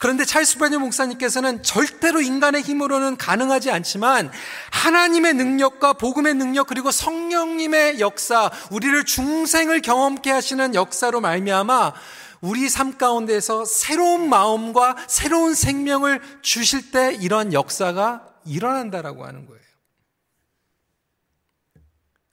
[0.00, 4.30] 그런데 찰스 베니 목사님께서는 절대로 인간의 힘으로는 가능하지 않지만
[4.70, 11.94] 하나님의 능력과 복음의 능력 그리고 성령님의 역사, 우리를 중생을 경험케 하시는 역사로 말미암아
[12.40, 19.56] 우리 삶 가운데서 새로운 마음과 새로운 생명을 주실 때 이러한 역사가 일어난다라고 하는 거예요.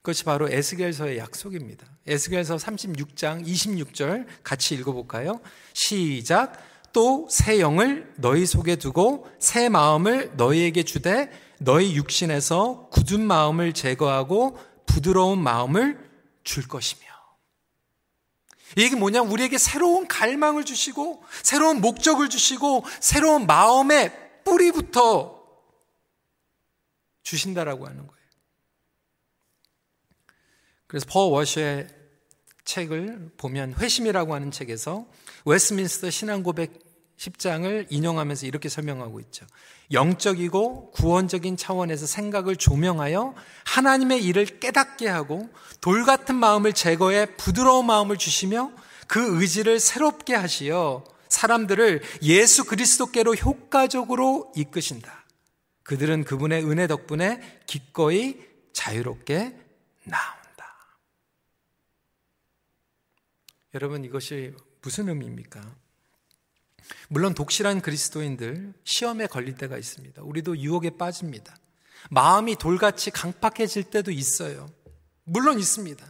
[0.02, 1.88] 그것이 바로 에스겔서의 약속입니다.
[2.06, 5.40] 에스겔서 36장 26절 같이 읽어 볼까요?
[5.72, 6.62] 시작.
[6.94, 11.30] 또 새 영을 너희 속에 두고 새 마음을 너희에게 주되
[11.60, 16.10] 너희 육신에서 굳은 마음을 제거하고 부드러운 마음을
[16.44, 17.02] 줄 것이며.
[18.76, 19.22] 이게 뭐냐?
[19.22, 25.44] 우리에게 새로운 갈망을 주시고, 새로운 목적을 주시고, 새로운 마음의 뿌리부터
[27.22, 28.24] 주신다라고 하는 거예요.
[30.88, 31.88] 그래서 퍼 워셔의
[32.66, 35.06] 책을 보면 회심이라고 하는 책에서
[35.46, 39.46] 웨스민스터 신앙고백 10장을 인용하면서 이렇게 설명하고 있죠.
[39.92, 45.50] 영적이고 구원적인 차원에서 생각을 조명하여 하나님의 일을 깨닫게 하고
[45.80, 48.72] 돌 같은 마음을 제거해 부드러운 마음을 주시며
[49.08, 55.26] 그 의지를 새롭게 하시어 사람들을 예수 그리스도께로 효과적으로 이끄신다.
[55.84, 58.38] 그들은 그분의 은혜 덕분에 기꺼이
[58.72, 59.38] 자유롭게
[60.06, 60.44] 나온다.
[63.74, 65.62] 여러분 이것이 무슨 의미입니까?
[67.08, 70.22] 물론 독실한 그리스도인들 시험에 걸릴 때가 있습니다.
[70.22, 71.56] 우리도 유혹에 빠집니다.
[72.12, 74.70] 마음이 돌같이 강팍해질 때도 있어요.
[75.24, 76.06] 물론 있습니다.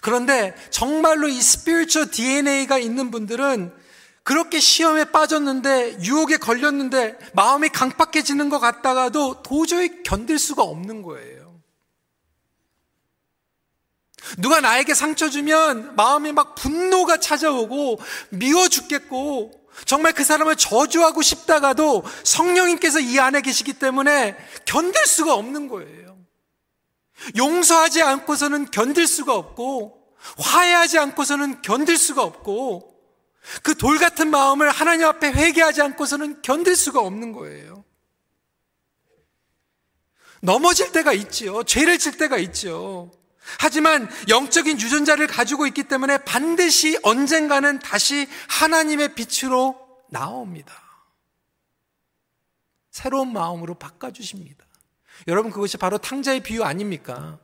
[0.00, 3.74] 그런데 정말로 이 스피리처 DNA가 있는 분들은
[4.22, 11.41] 그렇게 시험에 빠졌는데 유혹에 걸렸는데 마음이 강팍해지는 것 같다가도 도저히 견딜 수가 없는 거예요.
[14.38, 22.04] 누가 나에게 상처 주면 마음이 막 분노가 찾아오고 미워 죽겠고 정말 그 사람을 저주하고 싶다가도
[22.24, 26.18] 성령님께서 이 안에 계시기 때문에 견딜 수가 없는 거예요.
[27.36, 29.98] 용서하지 않고서는 견딜 수가 없고,
[30.38, 32.92] 화해하지 않고서는 견딜 수가 없고,
[33.62, 37.84] 그 돌 같은 마음을 하나님 앞에 회개하지 않고서는 견딜 수가 없는 거예요.
[40.40, 41.62] 넘어질 때가 있지요.
[41.64, 43.10] 죄를 질 때가 있죠.
[43.58, 49.76] 하지만 영적인 유전자를 가지고 있기 때문에 반드시 언젠가는 다시 하나님의 빛으로
[50.08, 50.74] 나옵니다.
[52.90, 54.64] 새로운 마음으로 바꿔주십니다.
[55.28, 57.38] 여러분, 그것이 바로 탕자의 비유 아닙니까?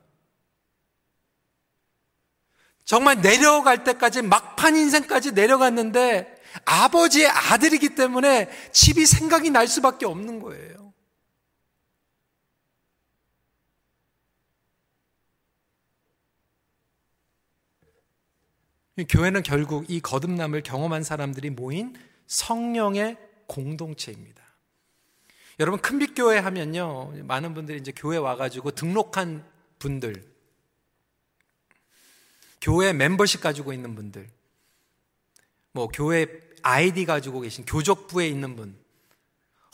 [2.85, 10.88] 정말 내려갈 때까지 막판 인생까지 내려갔는데 아버지의 아들이기 때문에 집이 생각이 날 수밖에 없는 거예요.
[19.05, 21.95] 교회는 결국 이 거듭남을 경험한 사람들이 모인
[22.27, 24.43] 성령의 공동체입니다.
[25.61, 29.45] 여러분 큰빛교회 하면요 많은 분들이 이제 교회 와가지고 등록한
[29.79, 30.25] 분들,
[32.61, 34.29] 교회 멤버십 가지고 있는 분들,
[35.73, 36.27] 뭐 교회
[36.63, 38.77] 아이디 가지고 계신 교족부에 있는 분,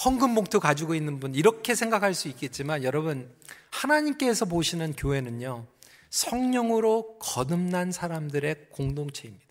[0.05, 3.33] 헌금 봉투 가지고 있는 분 이렇게 생각할 수 있겠지만 여러분
[3.71, 5.67] 하나님께서 보시는 교회는요
[6.15, 9.45] 성령으로 거듭난 사람들의 공동체입니다.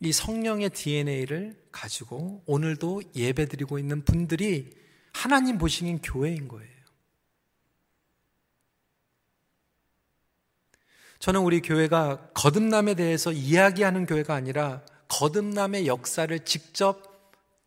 [0.00, 4.76] 이 성령의 DNA를 가지고 오늘도 예배드리고 있는 분들이
[5.12, 6.78] 하나님 보시는 교회인 거예요.
[11.20, 17.17] 저는 우리 교회가 거듭남에 대해서 이야기하는 교회가 아니라 거듭남의 역사를 직접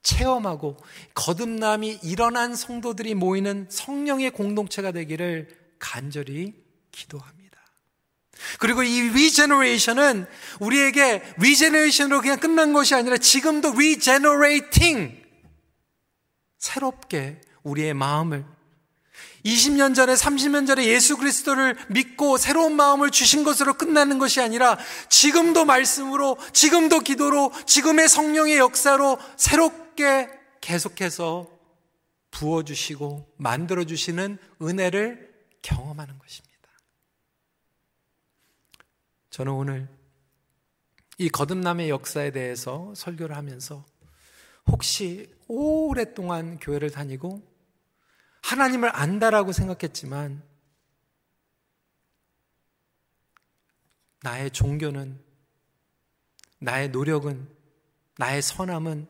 [0.03, 0.77] 체험하고
[1.13, 5.47] 거듭남이 일어난 성도들이 모이는 성령의 공동체가 되기를
[5.79, 6.53] 간절히
[6.91, 7.41] 기도합니다.
[8.59, 10.25] 그리고 이 regeneration은
[10.59, 15.21] 우리에게 regeneration으로 그냥 끝난 것이 아니라 지금도 regenerating
[16.57, 18.45] 새롭게 우리의 마음을
[19.45, 24.77] 20년 전에 30년 전에 예수 그리스도를 믿고 새로운 마음을 주신 것으로 끝나는 것이 아니라
[25.09, 29.81] 지금도 말씀으로 지금도 기도로 지금의 성령의 역사로 새롭게
[30.61, 31.49] 계속해서
[32.31, 35.31] 부어 주시고 만들어 주시는 은혜를
[35.61, 36.51] 경험하는 것입니다.
[39.29, 39.89] 저는 오늘
[41.17, 43.85] 이 거듭남의 역사에 대해서 설교를 하면서
[44.67, 47.41] 혹시 오랫동안 교회를 다니고
[48.43, 50.43] 하나님을 안다라고 생각했지만
[54.23, 55.19] 나의 종교는
[56.59, 57.47] 나의 노력은
[58.17, 59.07] 나의 선함은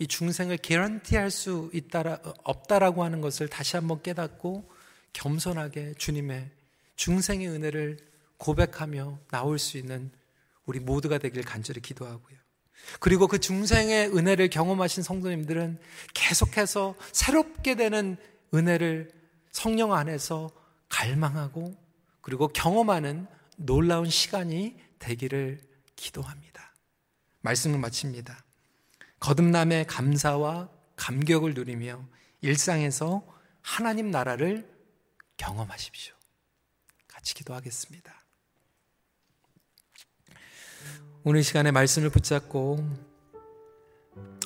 [0.00, 4.66] 이 중생을 개런티할 수 있다라 없다라고 하는 것을 다시 한번 깨닫고
[5.12, 6.50] 겸손하게 주님의
[6.96, 7.98] 중생의 은혜를
[8.38, 10.10] 고백하며 나올 수 있는
[10.64, 12.38] 우리 모두가 되길 간절히 기도하고요.
[12.98, 15.78] 그리고 그 중생의 은혜를 경험하신 성도님들은
[16.14, 18.16] 계속해서 새롭게 되는
[18.54, 19.12] 은혜를
[19.52, 20.50] 성령 안에서
[20.88, 21.76] 갈망하고
[22.22, 23.26] 그리고 경험하는
[23.56, 25.60] 놀라운 시간이 되기를
[25.94, 26.74] 기도합니다.
[27.42, 28.42] 말씀을 마칩니다.
[29.20, 32.04] 거듭남의 감사와 감격을 누리며
[32.40, 33.22] 일상에서
[33.60, 34.68] 하나님 나라를
[35.36, 36.14] 경험하십시오.
[37.06, 38.14] 같이 기도하겠습니다.
[41.22, 42.78] 오늘 시간에 말씀을 붙잡고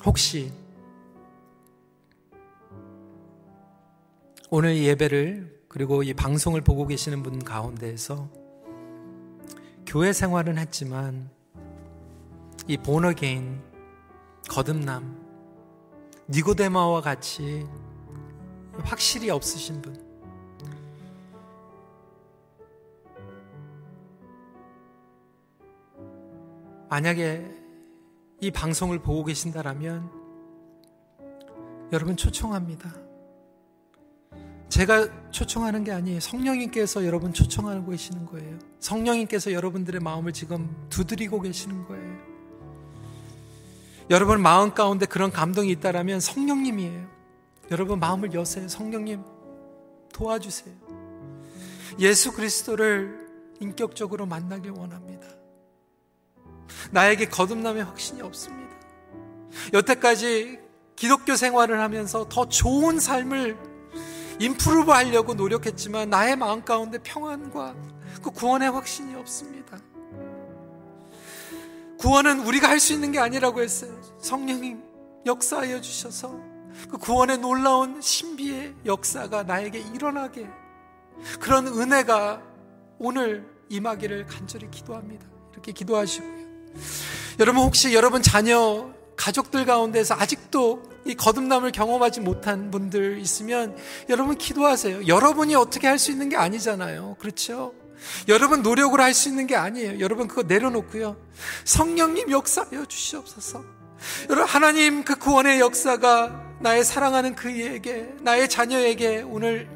[0.05, 0.51] 혹시
[4.49, 8.29] 오늘 예배를 그리고 이 방송을 보고 계시는 분 가운데에서
[9.85, 11.29] 교회 생활은 했지만
[12.67, 13.74] 이 본어게인
[14.49, 15.23] 거듭남
[16.29, 17.67] 니고데마와 같이
[18.83, 20.05] 확실히 없으신 분
[26.89, 27.45] 만약에
[28.41, 30.09] 이 방송을 보고 계신다라면
[31.91, 32.93] 여러분 초청합니다.
[34.69, 36.19] 제가 초청하는 게 아니에요.
[36.19, 38.59] 성령님께서 여러분 초청하고 계시는 거예요.
[38.79, 42.14] 성령님께서 여러분들의 마음을 지금 두드리고 계시는 거예요.
[44.09, 47.07] 여러분 마음 가운데 그런 감동이 있다라면 성령님이에요.
[47.71, 48.67] 여러분 마음을 여세요.
[48.67, 49.23] 성령님
[50.13, 50.75] 도와주세요.
[51.99, 53.27] 예수 그리스도를
[53.59, 55.27] 인격적으로 만나길 원합니다.
[56.91, 58.75] 나에게 거듭남의 확신이 없습니다.
[59.73, 60.59] 여태까지
[60.95, 63.57] 기독교 생활을 하면서 더 좋은 삶을
[64.39, 67.75] 인프루브 하려고 노력했지만 나의 마음 가운데 평안과
[68.21, 69.79] 그 구원의 확신이 없습니다.
[71.97, 73.91] 구원은 우리가 할 수 있는 게 아니라고 했어요.
[74.19, 74.81] 성령님
[75.25, 76.39] 역사하여 주셔서
[76.91, 80.47] 그 구원의 놀라운 신비의 역사가 나에게 일어나게
[81.39, 82.41] 그런 은혜가
[82.99, 85.25] 오늘 임하기를 간절히 기도합니다.
[85.53, 86.45] 이렇게 기도하시고요.
[87.39, 93.77] 여러분 혹시 여러분 자녀 가족들 가운데서 아직도 이 거듭남을 경험하지 못한 분들 있으면
[94.09, 95.07] 여러분 기도하세요.
[95.07, 97.15] 여러분이 어떻게 할 수 있는 게 아니잖아요.
[97.19, 97.73] 그렇죠?
[98.27, 99.99] 여러분 노력으로 할 수 있는 게 아니에요.
[99.99, 101.15] 여러분 그거 내려놓고요.
[101.63, 103.63] 성령님 역사하여 주시옵소서.
[104.29, 109.69] 여러분 하나님 그 구원의 역사가 나의 사랑하는 그에게 나의 자녀에게 오늘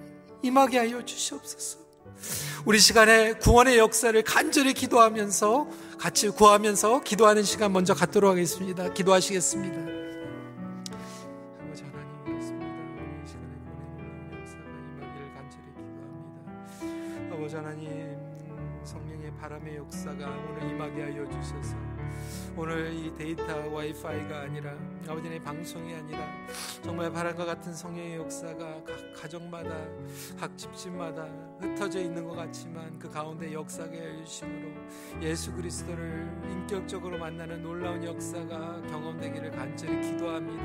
[0.44, 1.80] 임하게 하여 주시옵소서.
[2.66, 5.68] 우리 시간에 구원의 역사를 간절히 기도하면서
[5.98, 8.92] 같이 구하면서 기도하는 시간 먼저 갖도록 하겠습니다.
[8.94, 10.00] 기도하시겠습니다.
[17.60, 18.09] 하나님
[19.50, 21.76] 바람의 역사가 오늘 임하게 하여 주셔서
[22.56, 24.76] 오늘 이 데이터 와이파이가 아니라
[25.08, 26.20] 아버지의 방송이 아니라
[26.84, 29.76] 정말 바람과 같은 성령의 역사가 각 가정마다
[30.40, 31.28] 각 집집마다
[31.60, 34.70] 흩어져 있는 것 같지만 그 가운데 역사가 열심으로
[35.22, 40.64] 예수 그리스도를 인격적으로 만나는 놀라운 역사가 경험되기를 간절히 기도합니다.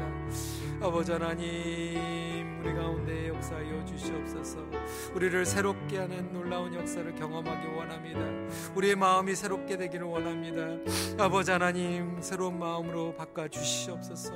[0.81, 4.59] 아버지 하나님 우리 가운데 역사하여 주시옵소서
[5.15, 8.21] 우리를 새롭게 하는 놀라운 역사를 경험하기 원합니다.
[8.75, 11.23] 우리의 마음이 새롭게 되기를 원합니다.
[11.23, 14.33] 아버지 하나님 새로운 마음으로 바꿔 주시옵소서.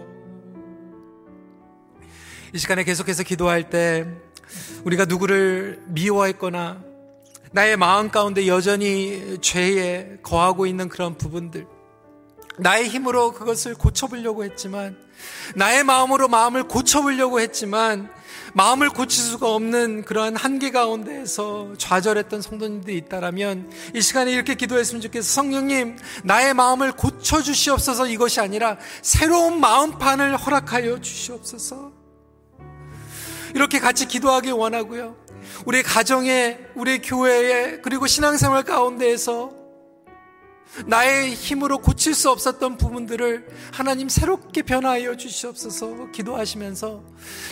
[2.54, 4.06] 이 시간에 계속해서 기도할 때
[4.84, 6.82] 우리가 누구를 미워했거나
[7.52, 11.66] 나의 마음 가운데 여전히 죄에 거하고 있는 그런 부분들
[12.58, 14.96] 나의 힘으로 그것을 고쳐보려고 했지만
[15.54, 18.10] 나의 마음으로 마음을 고쳐보려고 했지만
[18.54, 25.28] 마음을 고칠 수가 없는 그러한 한계 가운데에서 좌절했던 성도님들이 있다라면 이 시간에 이렇게 기도했으면 좋겠어.
[25.28, 31.97] 성령님, 나의 마음을 고쳐 주시옵소서 이것이 아니라 새로운 마음판을 허락하여 주시옵소서.
[33.54, 35.16] 이렇게 같이 기도하기 원하고요.
[35.64, 39.58] 우리 가정에, 우리 교회에, 그리고 신앙생활 가운데에서
[40.86, 47.02] 나의 힘으로 고칠 수 없었던 부분들을 하나님 새롭게 변화하여 주시옵소서 기도하시면서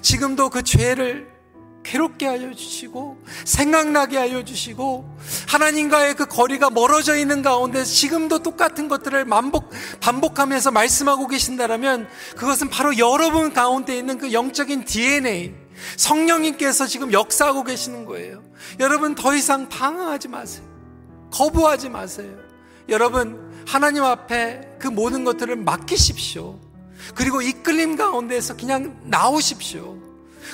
[0.03, 1.35] 지금도 그 죄를
[1.83, 5.17] 괴롭게 하여 주시고 생각나게 하여 주시고
[5.49, 9.71] 하나님과의 그 거리가 멀어져 있는 가운데 지금도 똑같은 것들을 반복
[10.01, 15.66] 반복하면서 말씀하고 계신다라면 그것은 바로 여러분 가운데 있는 그 영적인 DNA
[15.97, 18.43] 성령님께서 지금 역사하고 계시는 거예요.
[18.81, 20.65] 여러분 더 이상 방황하지 마세요.
[21.31, 22.35] 거부하지 마세요.
[22.89, 26.59] 여러분, 하나님 앞에 그 모든 것들을 맡기십시오.
[27.15, 30.06] 그리고 이끌림 가운데서 그냥 나오십시오.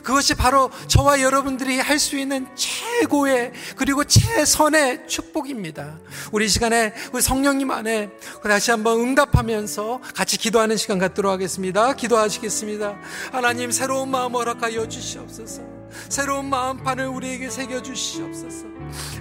[0.02, 6.00] 그것이 바로 저와 여러분들이 할 수 있는 최고의 그리고 최선의 축복입니다.
[6.32, 8.10] 우리 시간에 우리 성령님 안에
[8.42, 11.94] 다시 한번 응답하면서 같이 기도하는 시간 갖도록 하겠습니다.
[11.94, 12.96] 기도하시겠습니다.
[13.30, 15.81] 하나님 새로운 마음 허락하여 주시옵소서.
[16.08, 18.72] 새로운 마음판을 우리에게 새겨 주시옵소서.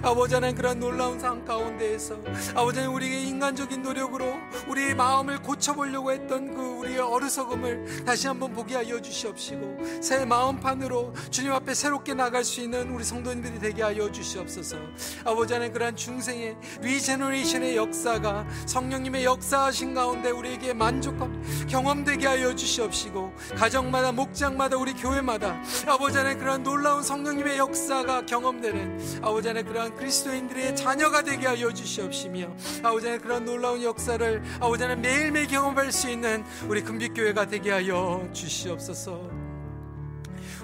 [0.02, 2.16] 아버지 하나님 그런 놀라운 상황 가운데에서
[2.54, 4.34] 아버지 하나님 우리에게 인간적인 노력으로
[4.68, 11.52] 우리의 마음을 고쳐보려고 했던 그 우리의 어리석음을 다시 한번 보게 하여 주시옵시고 새 마음판으로 주님
[11.52, 14.76] 앞에 새롭게 나갈 수 있는 우리 성도님들이 되게 하여 주시옵소서
[15.24, 24.12] 아버지 하나님 그러한 중생의 regeneration의 역사가 성령님의 역사하신 가운데 우리에게 만족함 경험되게 하여 주시옵시고 가정마다
[24.12, 31.22] 목장마다 우리 교회마다 아버지 하나님 그 놀라운 성령님의 역사가 경험되는 아버지 하나님 그러한 그리스도인들의 자녀가
[31.22, 32.48] 되게 하여 주시옵시며
[32.82, 38.28] 아버지 하나님 그런 놀라운 역사를 아버지 하나님 매일매일 경험할 수 있는 우리 금빛교회가 되게 하여
[38.32, 39.42] 주시옵소서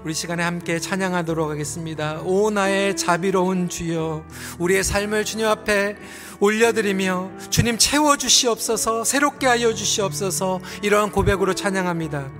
[0.04, 2.20] 우리 시간에 함께 찬양하도록 하겠습니다.
[2.22, 4.24] 오 나의 자비로운 주여
[4.60, 5.96] 우리의 삶을 주님 앞에
[6.38, 12.30] 올려드리며 주님 채워 주시옵소서 새롭게 하여 주시옵소서 이러한 고백으로 찬양합니다.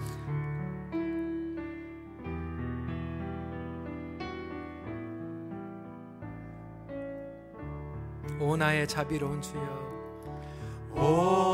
[8.41, 9.89] 오 나의 자비로운 주여.
[10.95, 11.48] 오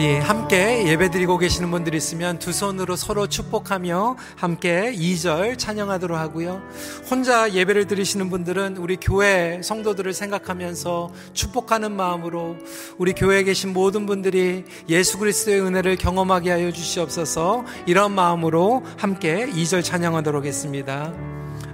[0.00, 6.62] 우리 함께 예배드리고 계시는 분들 있으면 두 손으로 서로 축복하며 함께 2절 찬양하도록 하고요.
[7.10, 12.56] 혼자 예배를 드리시는 분들은 우리 교회 성도들을 생각하면서 축복하는 마음으로
[12.96, 19.84] 우리 교회에 계신 모든 분들이 예수 그리스도의 은혜를 경험하게 하여 주시옵소서 이런 마음으로 함께 2절
[19.84, 21.12] 찬양하도록 하겠습니다.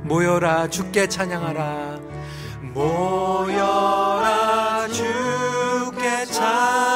[0.02, 2.00] 모여라 주께 찬양하라
[2.74, 3.68] 모여라
[4.88, 6.95] 주께 찬양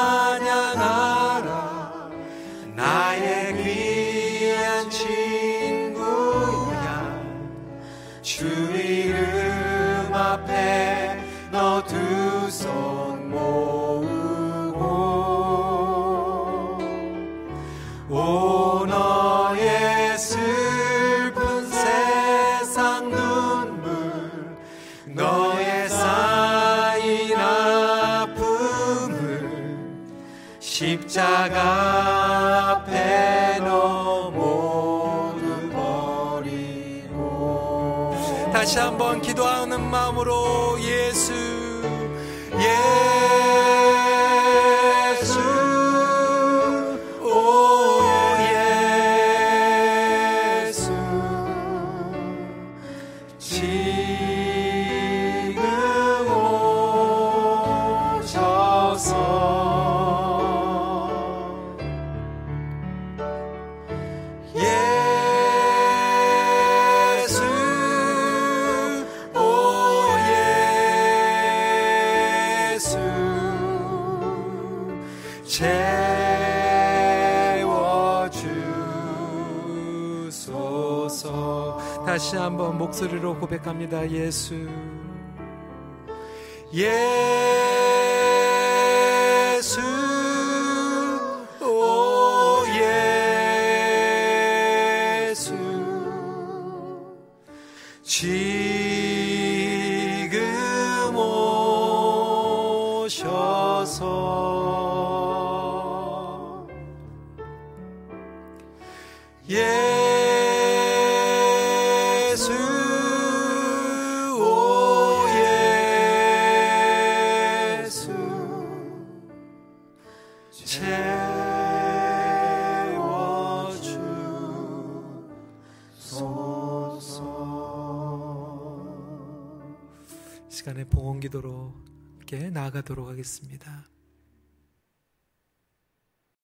[10.31, 11.19] 앞에
[11.51, 14.81] 너 두 손 모으고
[18.09, 24.57] 오 너의 슬픈 세상 눈물
[25.07, 29.19] 너의 쌓인 아픔을
[30.59, 32.10] 십자가
[38.61, 41.33] 다시 한번 기도하는 마음으로 예수
[42.53, 43.90] 예
[82.51, 84.09] 한번 목소리로 고백합니다.
[84.11, 84.67] 예수.
[86.75, 87.40] 예